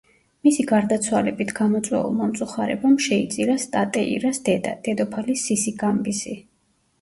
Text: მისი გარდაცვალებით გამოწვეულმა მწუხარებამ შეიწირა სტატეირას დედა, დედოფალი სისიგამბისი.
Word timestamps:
მისი 0.45 0.63
გარდაცვალებით 0.69 1.51
გამოწვეულმა 1.59 2.29
მწუხარებამ 2.31 2.95
შეიწირა 3.09 3.59
სტატეირას 3.65 4.41
დედა, 4.49 4.73
დედოფალი 4.89 5.37
სისიგამბისი. 5.45 6.35